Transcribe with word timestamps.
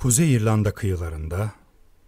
Kuzey 0.00 0.34
İrlanda 0.34 0.74
kıyılarında 0.74 1.50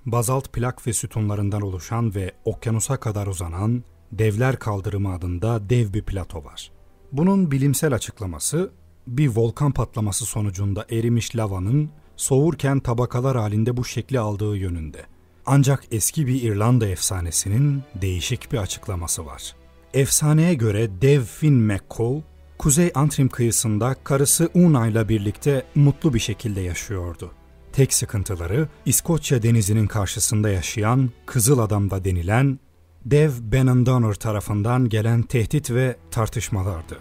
bazalt 0.06 0.52
plak 0.52 0.87
ve 0.87 0.92
sütunlarından 0.92 1.62
oluşan 1.62 2.15
ve 2.15 2.33
okyanusa 2.45 2.96
kadar 2.96 3.26
uzanan 3.26 3.84
Devler 4.12 4.58
Kaldırımı 4.58 5.15
adında 5.15 5.71
dev 5.71 5.92
bir 5.92 6.02
plato 6.02 6.44
var. 6.44 6.72
Bunun 7.12 7.50
bilimsel 7.50 7.94
açıklaması 7.94 8.70
bir 9.06 9.28
volkan 9.28 9.72
patlaması 9.72 10.24
sonucunda 10.24 10.86
erimiş 10.90 11.36
lavanın 11.36 11.90
soğurken 12.16 12.80
tabakalar 12.80 13.36
halinde 13.36 13.77
bu 13.77 13.84
şekli 13.84 14.18
aldığı 14.18 14.56
yönünde. 14.56 15.06
Ancak 15.46 15.84
eski 15.90 16.27
bir 16.27 16.43
İrlanda 16.43 16.86
efsanesinin 16.86 17.82
değişik 17.95 18.52
bir 18.52 18.59
açıklaması 18.59 19.27
var. 19.27 19.56
Efsaneye 19.95 20.54
göre 20.54 21.02
dev 21.02 21.22
Finn 21.22 21.54
McCall, 21.54 22.20
Kuzey 22.59 22.90
Antrim 22.95 23.29
kıyısında 23.29 23.96
karısı 24.04 24.50
Una 24.54 24.86
ile 24.86 25.09
birlikte 25.09 25.66
mutlu 25.74 26.14
bir 26.14 26.20
şekilde 26.20 26.61
yaşıyordu. 26.61 27.32
Tek 27.73 27.95
sıkıntıları 27.95 28.68
İskoçya 28.86 29.43
denizinin 29.43 29.86
karşısında 29.86 30.50
yaşayan 30.50 31.11
Kızıl 31.26 31.58
Adam'da 31.58 32.05
denilen 32.05 32.58
dev 33.05 33.31
Benandonor 33.41 34.14
tarafından 34.14 34.89
gelen 34.89 35.22
tehdit 35.22 35.70
ve 35.70 35.97
tartışmalardı. 36.11 36.98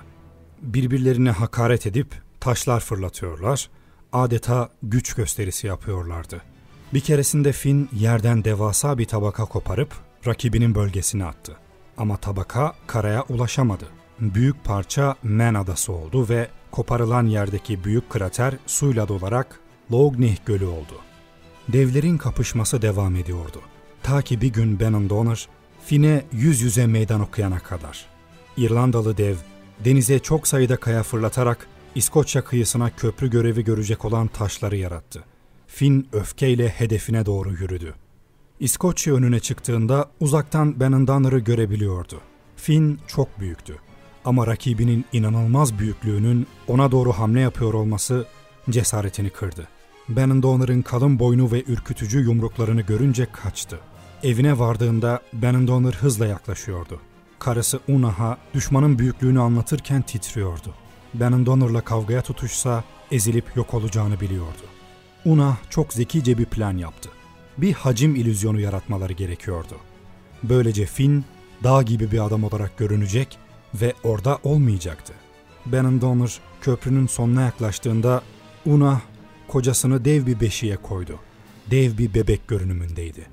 Birbirlerine 0.61 1.31
hakaret 1.31 1.87
edip 1.87 2.15
taşlar 2.39 2.79
fırlatıyorlar, 2.79 3.69
adeta 4.13 4.69
güç 4.83 5.13
gösterisi 5.13 5.67
yapıyorlardı. 5.67 6.41
Bir 6.93 6.99
keresinde 6.99 7.51
Finn 7.51 7.89
yerden 7.93 8.43
devasa 8.43 8.97
bir 8.97 9.05
tabaka 9.05 9.45
koparıp 9.45 9.93
rakibinin 10.27 10.75
bölgesine 10.75 11.25
attı. 11.25 11.57
Ama 11.97 12.17
tabaka 12.17 12.75
karaya 12.87 13.23
ulaşamadı. 13.29 13.85
Büyük 14.19 14.63
parça 14.63 15.15
Man 15.23 15.53
adası 15.53 15.93
oldu 15.93 16.29
ve 16.29 16.47
koparılan 16.71 17.25
yerdeki 17.25 17.83
büyük 17.83 18.09
krater 18.09 18.53
suyla 18.65 19.07
dolarak 19.07 19.59
Lognih 19.91 20.37
Gölü 20.45 20.65
oldu. 20.65 20.99
Devlerin 21.67 22.17
kapışması 22.17 22.81
devam 22.81 23.15
ediyordu. 23.15 23.61
Ta 24.03 24.21
ki 24.21 24.41
bir 24.41 24.47
gün 24.47 24.79
Benon 24.79 25.09
Donner, 25.09 25.47
Finn'e 25.85 26.25
yüz 26.31 26.61
yüze 26.61 26.87
meydan 26.87 27.21
okuyana 27.21 27.59
kadar. 27.59 28.05
İrlandalı 28.57 29.17
dev, 29.17 29.35
denize 29.85 30.19
çok 30.19 30.47
sayıda 30.47 30.77
kaya 30.77 31.03
fırlatarak 31.03 31.67
İskoçya 31.95 32.43
kıyısına 32.43 32.89
köprü 32.89 33.29
görevi 33.29 33.63
görecek 33.63 34.05
olan 34.05 34.27
taşları 34.27 34.77
yarattı. 34.77 35.23
Finn 35.67 36.07
öfkeyle 36.13 36.69
hedefine 36.69 37.25
doğru 37.25 37.51
yürüdü. 37.51 37.93
İskoçya 38.59 39.13
önüne 39.13 39.39
çıktığında 39.39 40.09
uzaktan 40.19 40.79
Benandonner'ı 40.79 41.39
görebiliyordu. 41.39 42.21
Finn 42.55 42.99
çok 43.07 43.39
büyüktü. 43.39 43.75
Ama 44.25 44.47
rakibinin 44.47 45.05
inanılmaz 45.13 45.79
büyüklüğünün 45.79 46.47
ona 46.67 46.91
doğru 46.91 47.13
hamle 47.13 47.39
yapıyor 47.39 47.73
olması 47.73 48.25
cesaretini 48.69 49.29
kırdı. 49.29 49.67
Benandonner'ın 50.09 50.81
kalın 50.81 51.19
boynu 51.19 51.51
ve 51.51 51.63
ürkütücü 51.63 52.19
yumruklarını 52.19 52.81
görünce 52.81 53.25
kaçtı. 53.25 53.79
Evine 54.23 54.59
vardığında 54.59 55.21
Benandonner 55.33 55.93
hızla 55.93 56.25
yaklaşıyordu. 56.25 56.99
Karısı 57.39 57.79
Unaha 57.87 58.37
düşmanın 58.53 58.99
büyüklüğünü 58.99 59.41
anlatırken 59.41 60.01
titriyordu. 60.01 60.73
Benandonner'la 61.13 61.81
kavgaya 61.81 62.21
tutuşsa 62.21 62.83
ezilip 63.11 63.55
yok 63.55 63.73
olacağını 63.73 64.19
biliyordu. 64.19 64.61
Una 65.25 65.57
çok 65.69 65.93
zekice 65.93 66.37
bir 66.37 66.45
plan 66.45 66.77
yaptı. 66.77 67.09
Bir 67.57 67.73
hacim 67.73 68.15
ilüzyonu 68.15 68.59
yaratmaları 68.59 69.13
gerekiyordu. 69.13 69.75
Böylece 70.43 70.85
Finn 70.85 71.25
dağ 71.63 71.81
gibi 71.81 72.11
bir 72.11 72.25
adam 72.25 72.43
olarak 72.43 72.77
görünecek 72.77 73.37
ve 73.75 73.93
orada 74.03 74.39
olmayacaktı. 74.43 75.13
Benandonner 75.65 76.39
köprünün 76.61 77.07
sonuna 77.07 77.41
yaklaştığında 77.41 78.21
Una 78.65 79.01
kocasını 79.51 80.05
dev 80.05 80.25
bir 80.25 80.39
beşiğe 80.39 80.75
koydu. 80.77 81.19
Dev 81.71 81.97
bir 81.97 82.13
bebek 82.13 82.47
görünümündeydi. 82.47 83.27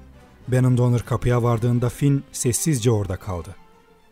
Benandonner 0.48 1.04
kapıya 1.04 1.42
vardığında 1.42 1.88
Finn 1.88 2.24
sessizce 2.32 2.90
orada 2.90 3.16
kaldı. 3.16 3.56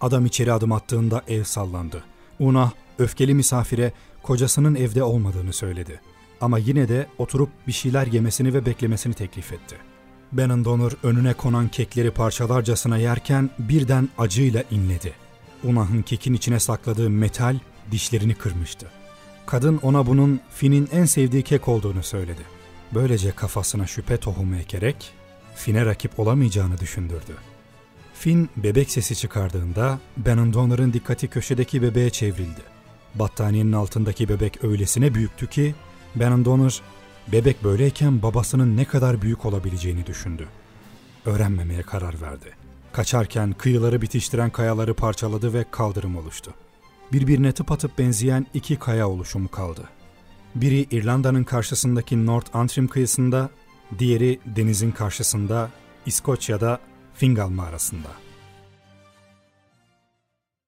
Adam 0.01 0.27
içeri 0.27 0.53
adım 0.53 0.73
attığında 0.73 1.23
ev 1.29 1.45
sallandı. 1.45 2.05
Una 2.39 2.73
öfkeli 2.99 3.35
misafire 3.35 3.93
kocasının 4.23 4.75
evde 4.75 5.03
olmadığını 5.03 5.53
söyledi. 5.53 6.01
Ama 6.41 6.59
yine 6.59 6.89
de 6.89 7.07
oturup 7.19 7.49
bir 7.67 7.73
şeyler 7.73 8.07
yemesini 8.07 8.55
ve 8.55 8.67
beklemesini 8.67 9.15
teklif 9.15 9.53
etti. 9.53 9.77
Benandonner 10.33 10.93
önüne 11.03 11.33
konan 11.33 11.69
kekleri 11.69 12.11
parçalarcasına 12.11 12.99
yerken 12.99 13.51
birden 13.59 14.09
acıyla 14.19 14.63
inledi. 14.71 15.13
Unah'ın 15.65 16.03
kekin 16.03 16.35
içine 16.35 16.61
sakladığı 16.61 17.11
metal 17.11 17.59
dişlerini 17.91 18.35
kırmıştı. 18.35 18.87
Kadın 19.47 19.79
ona 19.83 20.07
bunun 20.07 20.41
Finn'in 20.51 20.89
en 20.93 21.05
sevdiği 21.05 21.43
kek 21.43 21.69
olduğunu 21.69 22.03
söyledi. 22.03 22.43
Böylece 22.95 23.33
kafasına 23.33 23.87
şüphe 23.87 24.17
tohumu 24.17 24.57
ekerek 24.57 25.13
Finn'e 25.55 25.87
rakip 25.87 26.21
olamayacağını 26.21 26.79
düşündürdü. 26.79 27.37
Finn 28.15 28.49
bebek 28.57 28.91
sesi 28.91 29.17
çıkardığında 29.17 29.99
Benandonner'ın 30.17 30.93
dikkati 30.93 31.29
köşedeki 31.29 31.83
bebeğe 31.83 32.11
çevrildi. 32.11 32.61
Battaniyenin 33.15 33.73
altındaki 33.73 34.29
bebek 34.29 34.65
öylesine 34.65 35.15
büyüktü 35.15 35.47
ki 35.47 35.75
Benandonner 36.15 36.81
bebek 37.33 37.65
böyleyken 37.65 38.23
babasının 38.23 38.77
ne 38.77 38.85
kadar 38.85 39.23
büyük 39.23 39.47
olabileceğini 39.47 40.07
düşündü. 40.07 40.49
Öğrenmemeye 41.25 41.83
karar 41.83 42.21
verdi. 42.23 42.51
Kaçarken 42.93 43.53
kıyıları 43.53 44.03
bitiştiren 44.03 44.51
kayaları 44.51 44.95
parçaladı 44.95 45.53
ve 45.53 45.65
kaldırım 45.71 46.17
oluştu. 46.17 46.55
Birbirine 47.13 47.53
tıpatıp 47.53 47.99
benzeyen 47.99 48.47
iki 48.55 48.77
kaya 48.77 49.09
oluşumu 49.09 49.49
kaldı. 49.49 49.89
Biri 50.55 50.87
İrlanda'nın 50.91 51.45
karşısındaki 51.45 52.27
North 52.27 52.57
Antrim 52.57 52.89
kıyısında, 52.89 53.51
diğeri 53.99 54.41
denizin 54.47 54.91
karşısında 54.91 55.71
İskoçya'da 56.07 56.81
Fingal 57.15 57.49
mağarasında. 57.49 58.26